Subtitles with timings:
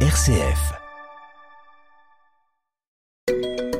[0.00, 0.85] RCF.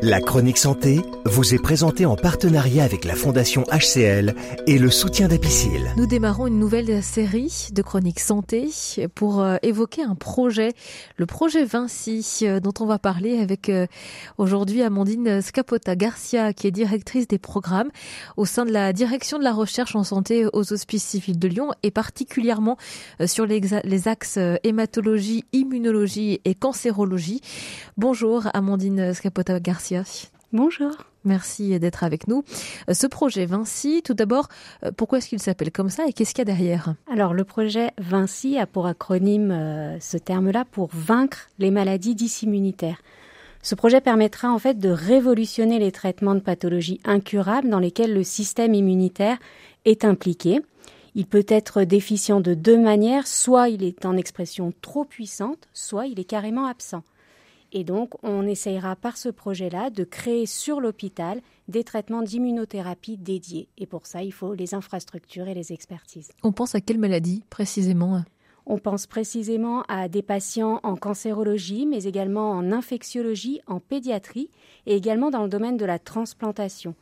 [0.08, 4.36] La chronique santé vous est présentée en partenariat avec la Fondation HCL
[4.68, 5.92] et le soutien d'Apicil.
[5.96, 8.68] Nous démarrons une nouvelle série de chroniques santé
[9.16, 10.74] pour euh, évoquer un projet,
[11.16, 13.88] le projet Vinci, euh, dont on va parler avec euh,
[14.38, 17.90] aujourd'hui Amandine Scapota Garcia, qui est directrice des programmes
[18.36, 21.72] au sein de la direction de la recherche en santé aux Hospices civils de Lyon
[21.82, 22.76] et particulièrement
[23.26, 27.40] sur les, axes hématologie, immunologie et cancérologie.
[27.96, 29.95] Bonjour Amandine Scapota Garcia.
[30.52, 30.92] Bonjour.
[31.24, 32.44] Merci d'être avec nous.
[32.88, 34.48] Euh, ce projet Vinci, tout d'abord,
[34.84, 36.94] euh, pourquoi est-ce qu'il s'appelle comme ça et qu'est-ce qu'il y a derrière?
[37.12, 43.02] Alors le projet Vinci a pour acronyme euh, ce terme-là pour vaincre les maladies dissimmunitaires.
[43.60, 48.22] Ce projet permettra en fait de révolutionner les traitements de pathologies incurables dans lesquelles le
[48.22, 49.38] système immunitaire
[49.84, 50.60] est impliqué.
[51.16, 56.06] Il peut être déficient de deux manières, soit il est en expression trop puissante, soit
[56.06, 57.02] il est carrément absent.
[57.78, 63.68] Et donc, on essayera par ce projet-là de créer sur l'hôpital des traitements d'immunothérapie dédiés.
[63.76, 66.30] Et pour ça, il faut les infrastructures et les expertises.
[66.42, 68.22] On pense à quelle maladie précisément
[68.68, 74.50] on pense précisément à des patients en cancérologie, mais également en infectiologie, en pédiatrie
[74.86, 76.96] et également dans le domaine de la transplantation.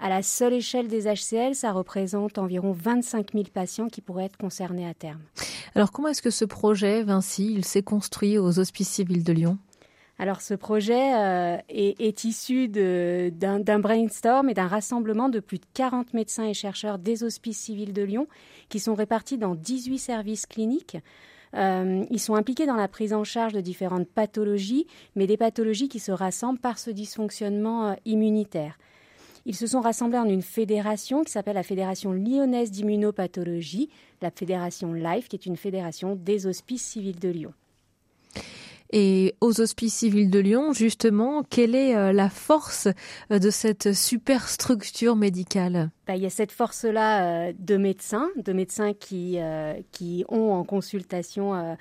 [0.00, 4.38] À la seule échelle des HCL, ça représente environ 25 000 patients qui pourraient être
[4.38, 5.20] concernés à terme.
[5.74, 9.58] Alors comment est-ce que ce projet, Vinci, il s'est construit aux Hospices civils de Lyon?
[10.18, 16.14] Alors ce projet euh, est, issu d'un brainstorm et d'un rassemblement de plus de 40
[16.14, 18.28] médecins et chercheurs des hospices civils de Lyon
[18.68, 20.96] qui sont répartis dans 18 services cliniques.
[21.54, 25.88] Euh, ils sont impliqués dans la prise en charge de différentes pathologies, mais des pathologies
[25.88, 28.78] qui se rassemblent par ce dysfonctionnement euh, immunitaire.
[29.46, 33.90] Ils se sont rassemblés en une fédération qui s'appelle la Fédération lyonnaise d'immunopathologie,
[34.22, 37.52] la Fédération LIFE, qui est une fédération des hospices civils de Lyon.
[38.92, 42.88] Et aux Hospices civils de Lyon, justement, quelle est euh, la force
[43.30, 45.90] euh, de cette super structure médicale?
[46.06, 49.38] Bah, Il y a cette force-là euh, de médecins, de médecins qui,
[49.90, 51.76] qui ont en consultation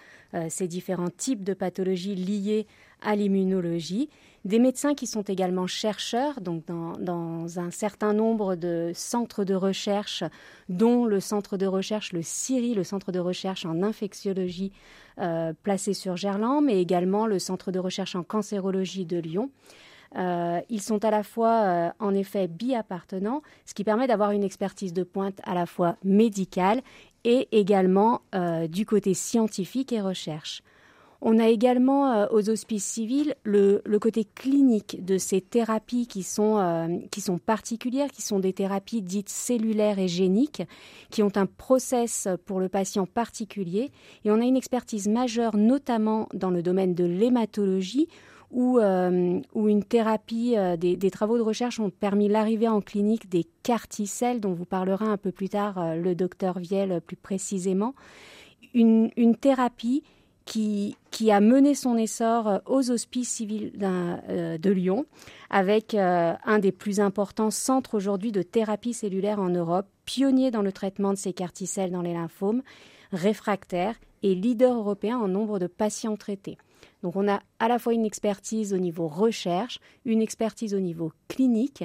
[0.50, 2.66] ces différents types de pathologies liées
[3.02, 4.09] à l'immunologie
[4.46, 10.24] des médecins qui sont également chercheurs, donc dans, un certain nombre de centres de recherche,
[10.68, 14.72] dont le centre de recherche, le CIRI, le centre de recherche en infectiologie
[15.20, 19.50] euh, placé sur Gerland, mais également le centre de recherche en cancérologie de Lyon.
[20.18, 24.44] Euh, ils sont à la fois, euh, en effet, bi-appartenants, ce qui permet d'avoir une
[24.44, 26.81] expertise de pointe à la fois médicale
[27.24, 28.22] et également
[28.68, 30.62] du côté scientifique et recherche.
[31.26, 36.58] On a également euh, aux hospices civils le, côté clinique de ces thérapies qui sont,
[36.58, 40.64] euh, qui sont particulières, qui sont des thérapies dites cellulaires et géniques,
[41.12, 43.90] qui ont un process pour le patient particulier.
[44.26, 48.10] Et on a une expertise majeure, notamment dans le domaine de l'hématologie,
[48.52, 54.42] où, euh, une thérapie, des, travaux de recherche ont permis l'arrivée en clinique des carticelles,
[54.42, 57.96] dont vous parlera un peu plus tard le docteur Viel plus précisément.
[58.74, 60.04] Une thérapie
[60.46, 65.06] qui, a mené son essor euh, aux hospices civils euh, de Lyon,
[65.50, 70.62] avec euh, un des plus importants centres aujourd'hui de thérapie cellulaire en Europe, pionnier dans
[70.62, 72.62] le traitement de ces carticelles dans les lymphomes,
[73.12, 76.58] réfractaires et leader européen en nombre de patients traités.
[77.04, 81.12] Donc on a à la fois une expertise au niveau recherche, une expertise au niveau
[81.28, 81.84] clinique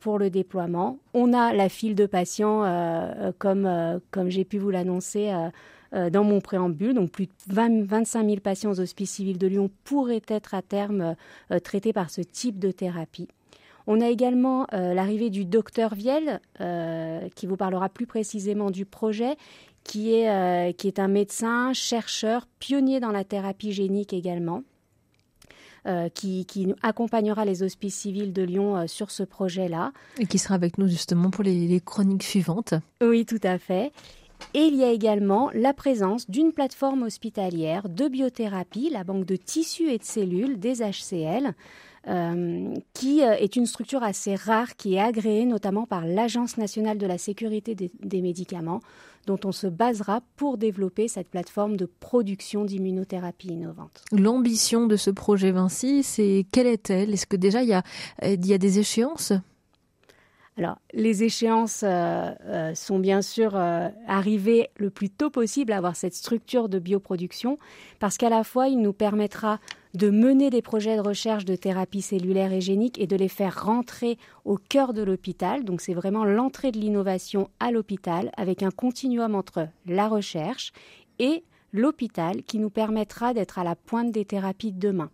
[0.00, 0.98] pour le déploiement.
[1.14, 5.32] On a la file de patients, comme, comme j'ai pu vous l'annoncer
[5.94, 6.94] euh, dans mon préambule.
[6.94, 11.14] Donc plus de 25 000 patients aux hospices civils de Lyon pourraient être à terme
[11.52, 13.28] euh, traités par ce type de thérapie.
[13.86, 16.40] On a également euh, l'arrivée du docteur Viel,
[17.36, 19.36] qui vous parlera plus précisément du projet,
[19.84, 24.64] qui est, qui est un médecin, chercheur, pionnier dans la thérapie génique également.
[26.14, 29.92] qui, qui, accompagnera les hospices civils de Lyon sur ce projet-là.
[30.18, 32.74] Et qui sera avec nous justement pour les, les chroniques suivantes.
[33.00, 33.92] Oui, tout à fait.
[34.54, 39.36] Et il y a également la présence d'une plateforme hospitalière de biothérapie, la banque de
[39.36, 41.54] tissus et de cellules des HCL,
[42.08, 46.98] euh, qui euh, est une structure assez rare qui est agréée notamment par l'Agence nationale
[46.98, 48.80] de la sécurité des, médicaments,
[49.26, 54.04] dont on se basera pour développer cette plateforme de production d'immunothérapie innovante.
[54.12, 57.12] L'ambition de ce projet Vinci, c'est quelle est-elle?
[57.12, 57.76] Est-ce que déjà y
[58.22, 59.32] il y a des échéances?
[60.58, 65.76] Alors, les échéances euh, euh, sont bien sûr euh, arrivées le plus tôt possible à
[65.76, 67.58] avoir cette structure de bioproduction,
[67.98, 69.60] parce qu'à la fois, il nous permettra
[69.92, 73.64] de mener des projets de recherche de thérapie cellulaire et génique et de les faire
[73.64, 74.16] rentrer
[74.46, 75.62] au cœur de l'hôpital.
[75.62, 80.72] Donc, c'est vraiment l'entrée de l'innovation à l'hôpital avec un continuum entre la recherche
[81.18, 85.10] et l'hôpital qui nous permettra d'être à la pointe des thérapies de demain.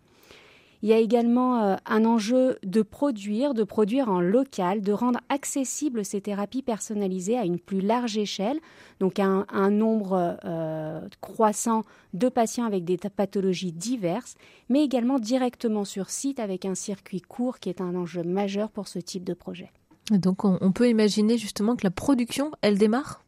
[0.83, 5.21] Il y a également euh, un enjeu de produire, de produire en local, de rendre
[5.29, 8.59] accessibles ces thérapies personnalisées à une plus large échelle,
[8.99, 11.83] donc un, un nombre euh, croissant
[12.13, 14.35] de patients avec des pathologies diverses,
[14.67, 18.89] mais également directement sur site avec un circuit court qui est un enjeu majeur pour
[18.89, 19.71] ce type de projet.
[20.11, 23.23] Donc on, on peut imaginer justement que la production, elle démarre?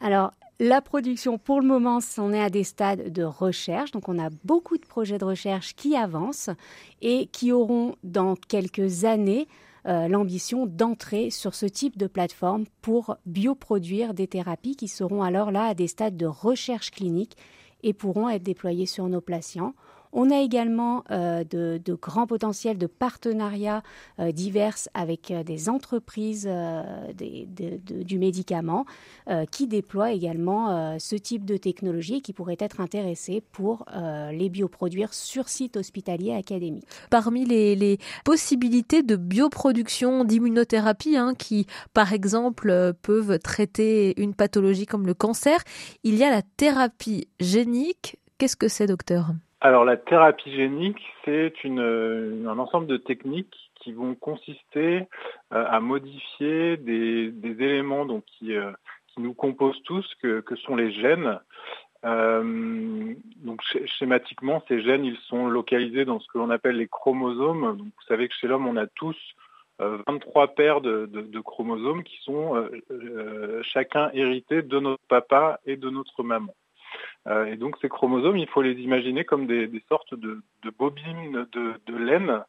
[0.00, 3.90] Alors, la production, pour le moment, on est à des stades de recherche.
[3.90, 6.50] Donc, on a beaucoup de projets de recherche qui avancent
[7.00, 9.48] et qui auront dans quelques années
[9.88, 15.50] euh, l'ambition d'entrer sur ce type de plateforme pour bioproduire des thérapies qui seront alors
[15.50, 17.36] là à des stades de recherche clinique
[17.82, 19.74] et pourront être déployées sur nos patients.
[20.12, 23.82] On a également euh, de, grands potentiels de partenariats
[24.18, 26.48] euh, divers avec euh, des entreprises
[27.16, 28.84] du médicament
[29.50, 33.86] qui déploient également ce type de technologie qui pourrait être intéressée pour
[34.32, 36.86] les bioproduire sur site hospitalier académique.
[37.10, 45.06] Parmi les, possibilités de bioproduction d'immunothérapie hein, qui, par exemple, peuvent traiter une pathologie comme
[45.06, 45.62] le cancer,
[46.04, 48.18] il y a la thérapie génique.
[48.38, 49.32] Qu'est-ce que c'est, docteur?
[49.62, 55.06] Alors la thérapie génique, c'est une, un ensemble de techniques qui vont consister
[55.52, 58.72] euh, à modifier des, éléments donc, qui, euh,
[59.06, 61.38] qui, nous composent tous, que, sont les gènes.
[62.04, 67.76] Euh, donc schématiquement, ces gènes, ils sont localisés dans ce que l'on appelle les chromosomes.
[67.76, 69.16] Donc, vous savez que chez l'homme, on a tous
[69.78, 72.68] 23 paires de, de chromosomes qui sont
[73.62, 76.52] chacun hérités de notre papa et de notre maman.
[77.28, 80.42] Euh, et donc ces chromosomes, il faut les imaginer comme des, sortes de,
[80.78, 82.42] bobines de, laine.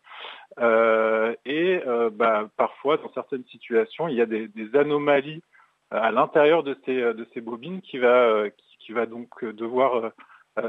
[0.60, 5.42] Euh, et euh, bah, parfois, dans certaines situations, il y a des, anomalies
[5.92, 8.46] à l'intérieur de ces, bobines qui va,
[8.80, 10.12] qui, va donc devoir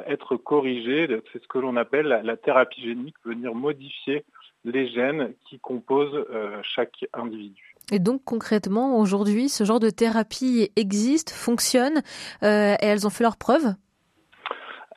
[0.06, 1.06] être corrigées.
[1.32, 4.24] C'est ce que l'on appelle la, thérapie génique, venir modifier
[4.66, 6.26] les gènes qui composent
[6.62, 7.74] chaque individu.
[7.90, 12.02] Et donc concrètement, aujourd'hui, ce genre de thérapie existe, fonctionne,
[12.42, 13.74] et elles ont fait leurs preuves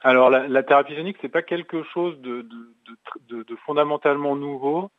[0.07, 2.47] alors la, thérapie génique, c'est pas quelque chose de,
[3.65, 4.89] fondamentalement nouveau.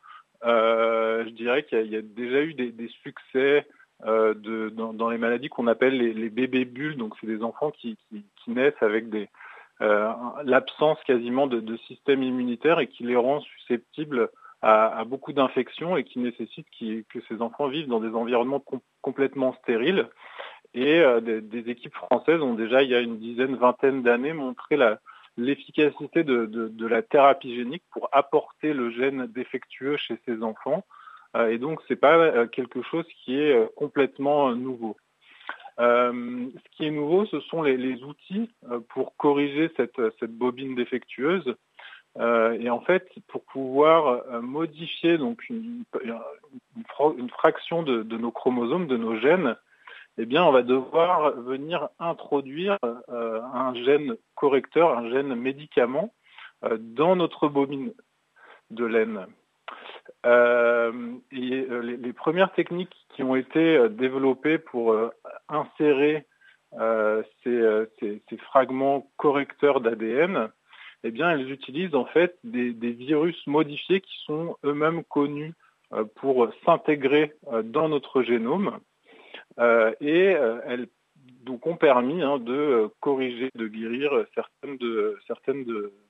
[0.45, 3.67] Euh, je dirais qu'il y, a déjà eu des, succès
[4.05, 4.35] euh,
[4.71, 6.99] dans, les maladies qu'on appelle les, bébés bulles.
[6.99, 7.97] Donc c'est des enfants qui,
[8.49, 9.07] naissent avec
[9.81, 10.13] euh,
[10.45, 14.29] l'absence quasiment de, système immunitaire et qui les rend susceptibles
[14.61, 18.63] à, beaucoup d'infections et qui nécessitent que ces enfants vivent dans des environnements
[19.01, 20.07] complètement stériles.
[20.75, 24.77] Et euh, des, équipes françaises ont déjà, il y a une dizaine, vingtaine d'années, montré
[25.37, 30.85] l'efficacité de, la thérapie génique pour apporter le gène défectueux chez ces enfants.
[31.37, 34.97] Euh, et donc, ce n'est pas euh, quelque chose qui est complètement nouveau.
[35.79, 38.51] ce qui est nouveau, ce sont les, outils
[38.91, 41.55] pour corriger cette, bobine défectueuse.
[42.19, 45.85] et en fait, pour pouvoir modifier donc une,
[47.31, 49.57] fraction de, nos chromosomes, de nos gènes,
[50.21, 52.77] eh bien, on va devoir venir introduire
[53.09, 56.13] euh, un gène correcteur, un gène médicament
[56.65, 57.93] euh, dans notre bobine
[58.71, 59.27] de laine.
[60.27, 60.93] Euh,
[61.31, 64.97] les, premières techniques qui ont été développées pour
[65.49, 66.27] insérer
[67.45, 70.51] ces, fragments correcteurs d'ADN,
[71.05, 75.55] eh bien, elles utilisent en fait des, virus modifiés qui sont eux-mêmes connus
[76.17, 78.81] pour s'intégrer dans notre génome
[80.01, 80.89] et euh, elles
[81.49, 84.79] ont permis hein, de euh, corriger, de guérir certaines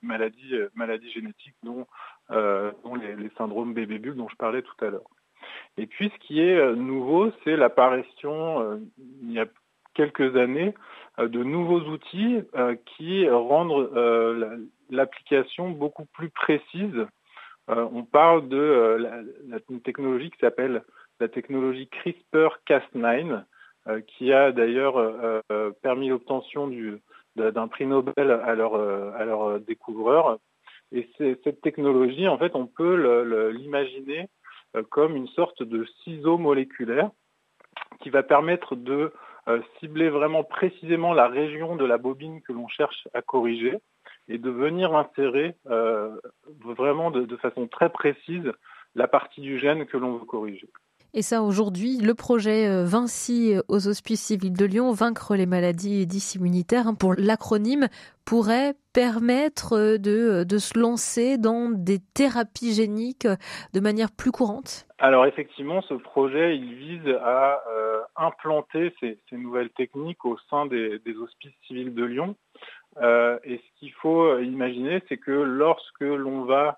[0.01, 1.87] maladies génétiques dont,
[2.29, 5.09] les, syndromes bébé bulle dont je parlais tout à l'heure.
[5.77, 8.81] Et puis ce qui est nouveau, c'est l'apparition
[9.23, 9.45] il y a
[9.93, 10.73] quelques années
[11.17, 12.41] de nouveaux outils
[12.85, 13.89] qui rendent
[14.89, 17.05] l'application beaucoup plus précise.
[17.67, 18.97] on parle de
[19.83, 20.83] technologie qui s'appelle
[21.19, 23.43] la technologie CRISPR-Cas9,
[23.87, 26.69] euh, qui a d'ailleurs euh, euh, permis l'obtention
[27.35, 30.37] d'un prix Nobel à leur, à leur découvreur.
[30.91, 34.27] Et cette technologie, en fait, on peut l'imaginer
[34.89, 37.11] comme une sorte de ciseau moléculaire
[38.01, 39.13] qui va permettre de
[39.79, 43.77] cibler vraiment précisément la région de la bobine que l'on cherche à corriger
[44.27, 45.55] et de venir insérer
[46.65, 48.51] vraiment de, façon très précise
[48.95, 50.69] la partie du gène que l'on veut corriger.
[51.15, 55.47] Et ça, aujourd'hui, le projet euh, Vinci euh, aux Hospices civils de Lyon, vaincre les
[55.47, 57.87] maladies dissimmunitaires, hein, pour l'acronyme,
[58.25, 63.27] pourrait permettre euh, de, de, se lancer dans des thérapies géniques
[63.73, 67.63] de manière plus courante Alors effectivement, ce projet, il vise à
[68.15, 72.35] implanter ces, nouvelles techniques au sein des, hospices civils de Lyon.
[73.01, 76.77] et ce qu'il faut imaginer, c'est que lorsque l'on va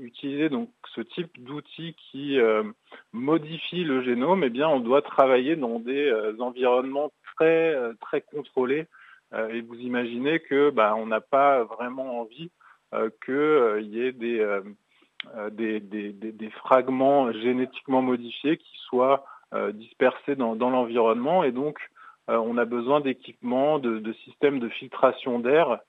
[0.00, 2.38] utiliser donc ce type d'outil qui
[3.12, 8.86] modifie le génome, eh bien, on doit travailler dans des environnements très très contrôlés.
[9.34, 12.50] et vous imaginez que bah, on n'a pas vraiment envie
[13.24, 14.40] qu'il y ait des
[15.36, 21.78] euh, des, des, fragments génétiquement modifiés qui soient euh, dispersés dans, l'environnement et donc
[22.30, 25.80] euh, on a besoin d'équipements, de, systèmes de filtration d'air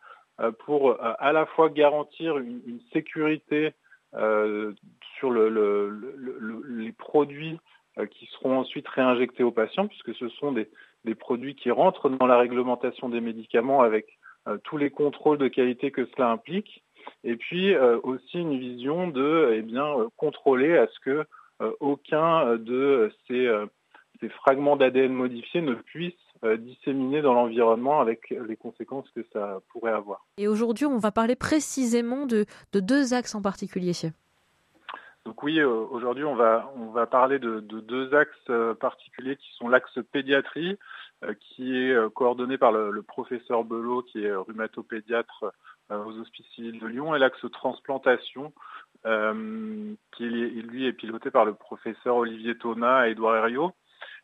[0.60, 3.74] pour à la fois garantir une, sécurité
[4.14, 7.60] sur le, les produits
[8.12, 10.68] qui seront ensuite réinjectés aux patients, puisque ce sont des,
[11.16, 14.18] produits qui rentrent dans la réglementation des médicaments avec
[14.64, 16.84] tous les contrôles de qualité que cela implique.
[17.24, 21.26] Et puis euh, aussi une vision de eh bien, euh, contrôler à ce que
[21.62, 23.50] euh, aucun de ces,
[24.20, 26.14] ces fragments d'ADN modifiés ne puisse
[26.58, 30.26] disséminer dans l'environnement avec les conséquences que ça pourrait avoir.
[30.38, 33.92] Et aujourd'hui, on va parler précisément de, de deux axes en particulier.
[35.26, 39.70] Donc oui, aujourd'hui on va on va parler de, de deux axes particuliers qui sont
[39.70, 40.80] l'axe pédiatrie,
[41.40, 45.54] qui est coordonné par le, le, professeur Belot, qui est rhumatopédiatre
[45.92, 48.54] euh, aux Hospices civils de Lyon, et l'axe transplantation,
[49.06, 53.74] euh, qui lui est piloté par le professeur Olivier Tona et Edouard Herriot.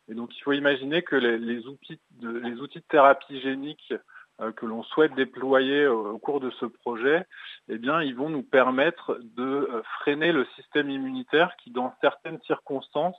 [0.08, 3.92] Et donc il faut imaginer que les, outils, de, les outils de thérapie génique
[4.40, 7.26] euh, que l'on souhaite déployer au, cours de ce projet,
[7.68, 9.68] eh bien, ils vont nous permettre de
[10.00, 13.18] freiner le système immunitaire qui, dans certaines circonstances,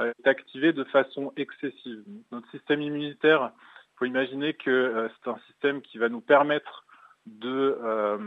[0.00, 2.02] est activé de façon excessive.
[2.32, 6.84] Notre système immunitaire, il faut imaginer que c'est un système qui va nous permettre
[7.26, 8.18] de euh,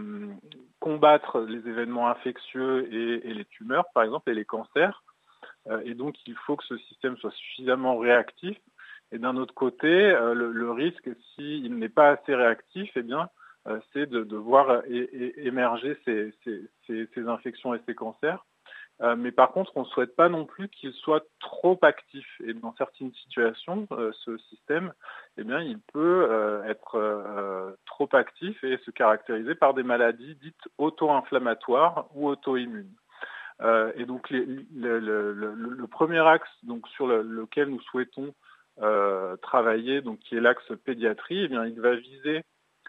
[0.80, 5.04] combattre les événements infectieux et, les tumeurs, par exemple, et les cancers.
[5.70, 8.58] Euh, et donc, il faut que ce système soit suffisamment réactif.
[9.12, 13.30] Et d'un autre côté, euh, le, risque, s'il n'est pas assez réactif, eh bien,
[13.92, 18.46] c'est de, voir émerger ces, infections et ces cancers.
[19.02, 22.26] Euh, mais par contre, on ne souhaite pas non plus qu'il soit trop actif.
[22.44, 24.92] Et dans certaines situations, euh, ce système,
[25.38, 30.68] eh bien, il peut euh, être trop actif et se caractériser par des maladies dites
[30.78, 32.94] auto-inflammatoires ou auto-immunes.
[33.62, 38.34] Et donc, le, premier axe donc, sur lequel nous souhaitons
[39.42, 42.44] travailler, donc, qui est l'axe pédiatrie, eh bien, il va viser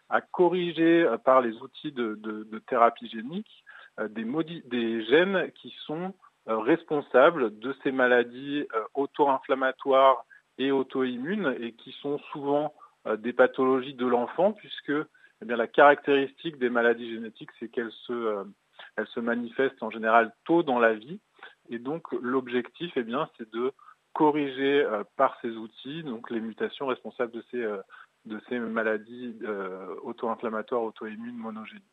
[0.08, 3.64] à corriger par les outils de, thérapie génique
[4.00, 6.14] euh, des, gènes qui sont
[6.48, 10.24] euh, responsables de ces maladies euh, auto-inflammatoires
[10.58, 12.74] et auto-immunes et qui sont souvent
[13.18, 18.44] des pathologies de l'enfant puisque eh la caractéristique des maladies génétiques, c'est qu'elles se,
[19.06, 21.20] se manifestent en général tôt dans la vie.
[21.70, 23.72] Et donc l'objectif, eh bien, c'est de
[24.14, 24.84] corriger
[25.16, 27.64] par ces outils donc les mutations responsables de ces,
[28.24, 29.38] de ces maladies
[30.02, 31.84] auto-inflammatoires, auto-immunes monogéniques.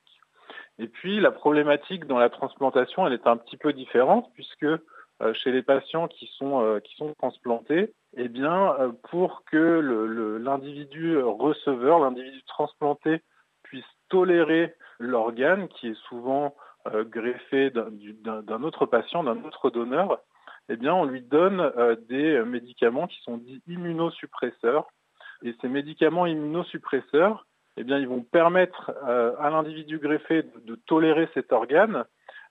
[0.79, 4.65] Et puis la problématique dans la transplantation, elle est un petit peu différente puisque
[5.21, 9.79] euh, chez les patients qui sont, euh, qui sont transplantés, eh bien, euh, pour que
[10.43, 13.21] l'individu receveur, l'individu transplanté
[13.63, 16.53] puisse tolérer l'organe qui est souvent
[17.05, 20.19] greffé d'un autre patient, d'un autre donneur,
[20.69, 21.71] eh bien, on lui donne
[22.07, 24.87] des médicaments qui sont dits immunosuppresseurs.
[25.43, 27.45] Et ces médicaments immunosuppresseurs,
[27.77, 32.05] eh bien, ils vont permettre euh, à l'individu greffé de, tolérer cet organe,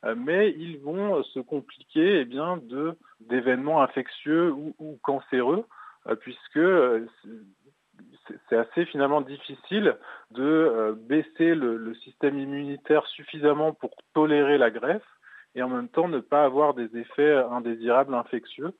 [0.04, 5.64] euh, mais ils vont se compliquer eh bien, de, d'événements infectieux ou, cancéreux,
[6.08, 6.60] euh, puisque
[8.48, 9.96] c'est assez finalement difficile
[10.30, 15.06] de baisser le, système immunitaire suffisamment pour tolérer la greffe
[15.54, 18.72] et en même temps ne pas avoir des effets indésirables infectieux.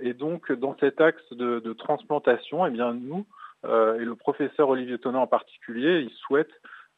[0.00, 3.26] et donc, dans cet axe de, transplantation, eh bien, nous,
[3.64, 6.50] euh, et le professeur Olivier Tonnet en particulier, il souhaite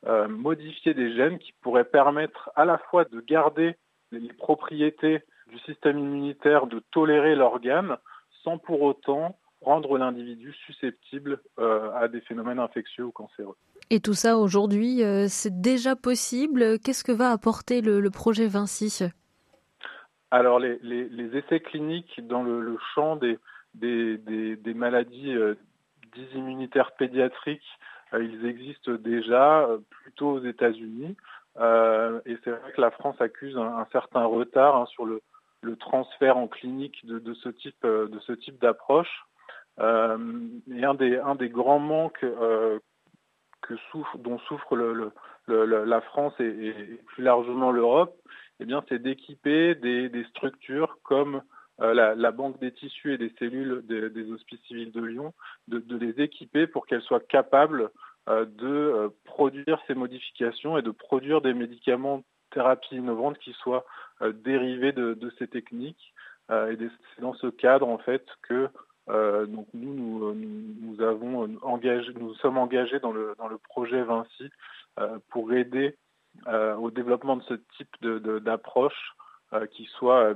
[0.07, 3.77] euh, modifier des gènes qui pourraient permettre à la fois de garder
[4.13, 7.97] les propriétés du système immunitaire de tolérer l'organe
[8.45, 13.57] sans pour autant rendre l'individu susceptible euh, à des phénomènes infectieux ou cancéreux.
[13.91, 16.79] Et tout ça aujourd'hui, c'est déjà possible.
[16.79, 19.09] Qu'est-ce que va apporter le, projet Vinci?
[20.31, 23.39] Alors les, essais cliniques dans le, champ des,
[23.75, 25.35] des maladies
[26.35, 27.79] immunitaires pédiatriques,
[28.15, 31.17] euh, ils existent déjà euh, plutôt aux États-Unis.
[31.59, 35.21] Euh, et c'est vrai que la France accuse un, certain retard hein, sur le,
[35.81, 39.27] transfert en clinique de, ce type de ce type d'approche.
[39.81, 42.25] Et un des, grands manques
[43.63, 44.77] que souffre, dont souffre
[45.47, 48.17] la France et, plus largement l'Europe,
[48.61, 51.43] eh c'est d'équiper des, structures comme
[51.81, 55.33] euh, la, banque des tissus et des cellules des, hospices civils de Lyon,
[55.69, 57.91] de, les équiper pour qu'elles soient capables
[58.27, 63.85] de produire ces modifications et de produire des médicaments thérapie innovante qui soient
[64.21, 66.13] dérivés de, ces techniques.
[66.51, 68.69] et c'est dans ce cadre en fait que
[69.09, 74.51] donc nous, nous, avons engagé, nous sommes engagés dans le, dans le projet Vinci
[75.31, 75.97] pour aider
[76.47, 78.07] au développement de ce type
[78.45, 79.15] d'approche
[79.73, 80.35] qui soit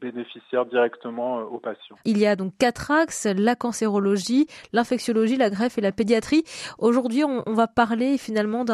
[0.00, 1.96] bénéficiaire directement euh, aux patients.
[2.04, 6.42] Il y a donc quatre axes, la cancérologie, l'infectiologie, la greffe et la pédiatrie.
[6.78, 8.64] Aujourd'hui, on, va parler finalement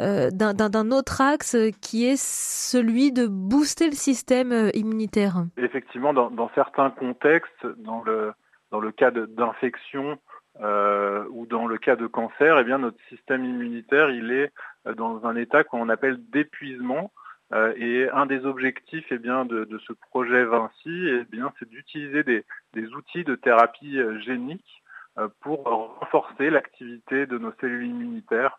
[0.00, 5.44] euh, d'un d'un autre axe qui est celui de booster le système euh, immunitaire.
[5.56, 8.32] Effectivement, dans, dans certains contextes, dans le,
[8.72, 10.18] dans le cas d'infection,
[10.60, 14.52] euh, ou dans le cas de cancer, eh bien, notre système immunitaire il est
[14.96, 17.12] dans un état qu'on appelle d'épuisement.
[17.52, 21.26] Euh, et un des objectifs eh bien, de, ce projet Vinci, eh
[21.58, 24.82] c'est d'utiliser des, outils de thérapie euh, génique
[25.18, 28.58] euh, pour renforcer l'activité de nos cellules immunitaires,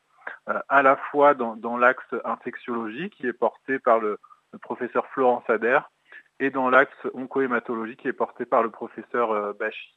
[0.69, 4.19] à la fois dans, l'axe infectiologie qui est porté par le,
[4.61, 5.89] professeur Florence Adair
[6.39, 9.95] et dans l'axe oncohématologie qui est porté par le professeur Bachy.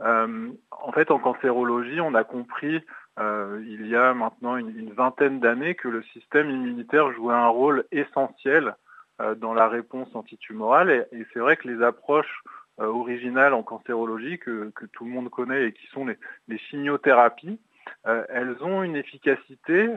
[0.00, 2.82] En fait, en cancérologie, on a compris
[3.20, 7.84] euh, il y a maintenant une, vingtaine d'années que le système immunitaire jouait un rôle
[7.92, 8.74] essentiel
[9.20, 11.06] euh, dans la réponse antitumorale.
[11.12, 12.42] Et, c'est vrai que les approches
[12.80, 16.16] euh, originales en cancérologie que, tout le monde connaît et qui sont les,
[16.48, 17.60] les chimiothérapies,
[18.04, 19.90] elles ont une efficacité,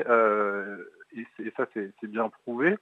[1.13, 2.75] et, ça c'est bien prouvé,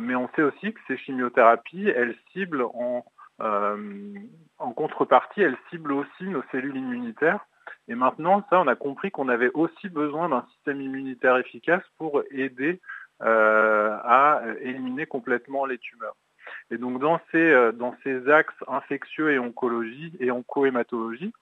[0.00, 3.04] mais on sait aussi que ces chimiothérapies, elles ciblent en,
[3.40, 7.44] en contrepartie, elles ciblent aussi nos cellules immunitaires
[7.88, 12.22] et maintenant, ça, on a compris qu'on avait aussi besoin d'un système immunitaire efficace pour
[12.30, 12.80] aider
[13.22, 16.14] euh, à éliminer complètement les tumeurs.
[16.70, 21.32] Et donc dans ces, euh, dans ces axes infectieux et oncologie et oncohématologie,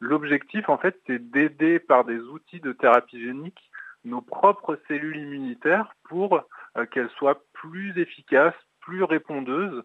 [0.00, 3.70] l'objectif en fait c'est d'aider par des outils de thérapie génique
[4.04, 6.40] nos propres cellules immunitaires pour
[6.76, 9.82] euh, qu'elles soient plus efficaces, plus répondeuses,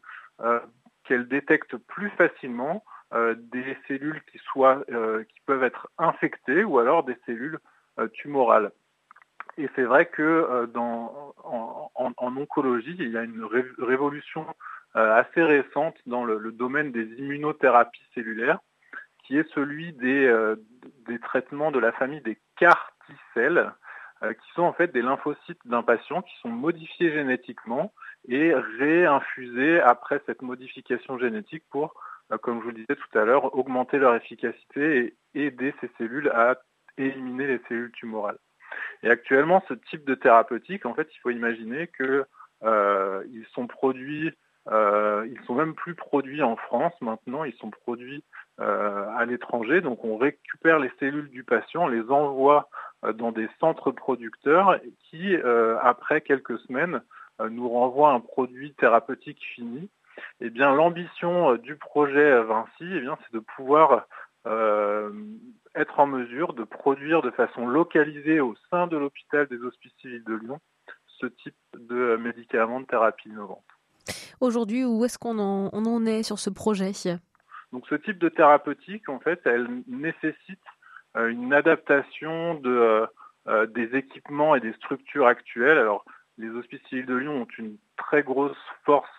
[1.11, 6.79] qu'elles détectent plus facilement euh, des cellules qui, soient, euh, qui peuvent être infectées ou
[6.79, 7.59] alors des cellules
[7.99, 8.71] euh, tumorales.
[9.57, 13.45] Et c'est vrai que dans, en, oncologie, il y a une
[13.79, 14.47] révolution
[14.93, 18.59] assez récente dans le, domaine des immunothérapies cellulaires,
[19.25, 20.55] qui est celui des,
[21.05, 23.73] des traitements de la famille des CAR T-cells,
[24.21, 27.91] qui sont en fait des lymphocytes d'un patient qui sont modifiés génétiquement
[28.27, 31.93] et réinfusés après cette modification génétique pour
[32.31, 35.89] euh, comme je vous le disais tout à l'heure, augmenter leur efficacité et aider ces
[35.97, 36.57] cellules à
[36.97, 38.37] éliminer les cellules tumorales.
[39.03, 42.25] Et actuellement, ce type de thérapeutique, en fait, il faut imaginer qu'ils
[42.63, 44.31] euh, sont produits,
[44.69, 48.23] euh, ils sont même plus produits en France maintenant, ils sont produits
[48.59, 49.81] à l'étranger.
[49.81, 52.69] Donc, on récupère les cellules du patient, on les envoie
[53.15, 54.79] dans des centres producteurs
[55.09, 55.35] qui,
[55.81, 57.01] après quelques semaines,
[57.49, 59.89] nous renvoient un produit thérapeutique fini
[60.39, 64.07] eh bien, l'ambition euh, du projet Vinci, eh bien, c'est de pouvoir
[64.47, 65.11] euh,
[65.75, 70.23] être en mesure de produire de façon localisée au sein de l'hôpital des Hospices civils
[70.23, 70.59] de Lyon
[71.19, 73.63] ce type de médicaments de thérapie innovante.
[74.39, 76.93] Aujourd'hui, où est-ce qu'on en, est sur ce projet?
[77.71, 80.63] Donc, ce type de thérapeutique, en fait, elle nécessite
[81.15, 83.05] euh, une adaptation de,
[83.67, 85.77] des équipements et des structures actuelles.
[85.77, 86.05] Alors,
[86.37, 89.09] les Hospices civils de Lyon ont une très grosse force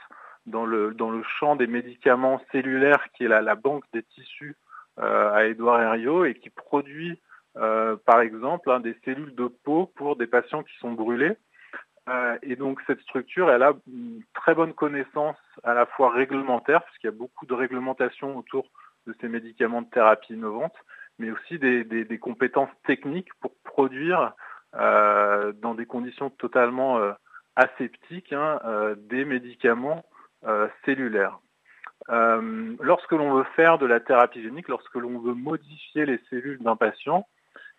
[0.46, 4.57] dans le, dans le champ des médicaments cellulaires, qui est la, banque des tissus
[4.98, 7.20] euh, à Édouard Herriot, et qui produit,
[7.57, 11.37] euh, par exemple, hein, des cellules de peau pour des patients qui sont brûlés.
[12.09, 16.83] Euh, et donc cette structure, elle a une très bonne connaissance à la fois réglementaire,
[16.85, 18.66] puisqu'il y a beaucoup de réglementation autour
[19.07, 20.75] de ces médicaments de thérapie innovante,
[21.18, 24.33] mais aussi des, compétences techniques pour produire
[24.74, 27.12] dans des conditions totalement euh,
[27.56, 30.04] aseptiques hein, euh, des médicaments
[30.44, 31.38] euh, cellulaire.
[32.11, 36.58] Euh, lorsque l'on veut faire de la thérapie génique, lorsque l'on veut modifier les cellules
[36.58, 37.26] d'un patient,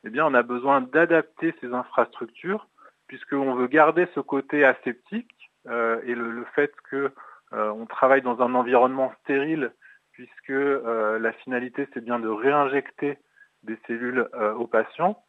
[0.06, 2.68] eh bien, on a besoin d'adapter ces infrastructures,
[3.08, 7.12] puisqu'on veut garder ce côté aseptique euh, et le, fait que
[7.56, 9.74] on travaille dans un environnement stérile,
[10.12, 13.20] puisque la finalité c'est bien de réinjecter
[13.62, 14.28] des cellules
[14.58, 15.23] aux patients.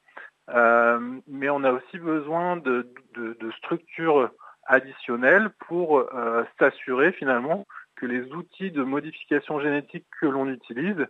[0.48, 4.30] Mais on a aussi besoin de, de, de structures
[4.66, 11.06] additionnel pour euh, s'assurer finalement que les outils de modification génétique que l'on utilise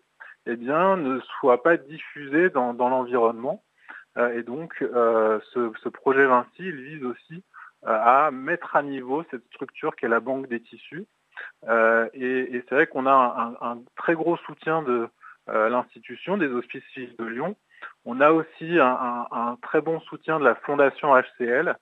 [0.47, 3.62] eh bien, ne soient pas diffusés dans, l'environnement.
[4.18, 7.42] Euh, et donc, euh, ce, projet Vinci, il vise aussi
[7.87, 11.07] à mettre à niveau cette structure qu'est la banque des tissus.
[12.14, 15.09] et, c'est vrai qu'on a un, très gros soutien de,
[15.47, 17.57] l'institution des Hospices de Lyon.
[18.05, 21.77] On a aussi un, très bon soutien de la Fondation HCL,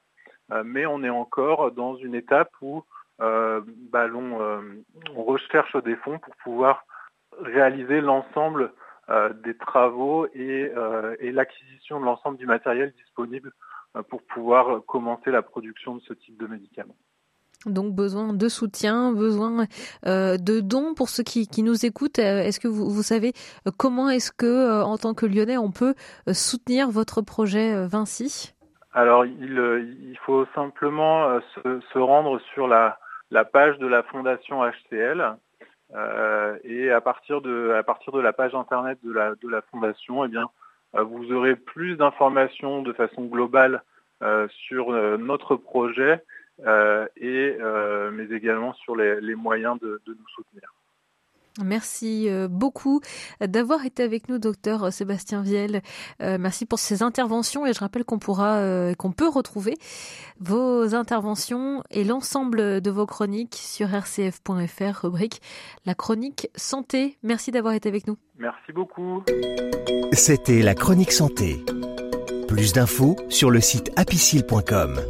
[0.64, 2.84] mais on est encore dans une étape où
[3.18, 6.84] bah, on recherche des fonds pour pouvoir
[7.40, 8.72] réaliser l'ensemble
[9.42, 10.72] des travaux et
[11.20, 13.52] l'acquisition de l'ensemble du matériel disponible
[14.08, 16.96] pour pouvoir commencer la production de ce type de médicaments.
[17.66, 19.66] Donc besoin de soutien, besoin
[20.06, 22.18] euh, de dons pour ceux qui, nous écoutent.
[22.18, 23.32] Euh, est-ce que vous, savez
[23.66, 25.94] euh, comment est-ce que, en tant que Lyonnais, on peut
[26.32, 28.54] soutenir votre projet Vinci?
[28.94, 32.98] Alors il, faut simplement se, rendre sur la,
[33.52, 35.36] page de la Fondation HCL
[36.64, 40.24] et à partir de à partir de la page internet de la de la Fondation,
[40.24, 40.50] eh bien
[40.92, 43.82] vous aurez plus d'informations de façon globale
[44.68, 46.22] sur notre projet
[46.60, 50.72] et, euh, mais également sur les, moyens de, nous soutenir.
[51.62, 53.02] Merci euh, beaucoup
[53.40, 55.82] d'avoir été avec nous, docteur Sébastien Viel.
[56.20, 59.74] merci pour ces interventions et je rappelle qu'on pourra, qu'on peut retrouver
[60.40, 65.42] vos interventions et l'ensemble de vos chroniques sur rcf.fr, rubrique
[65.84, 67.18] La chronique santé.
[67.22, 68.16] Merci d'avoir été avec nous.
[68.38, 69.22] Merci beaucoup.
[70.12, 71.64] C'était la chronique santé.
[72.48, 75.00] Plus d'infos sur le site apicile.com.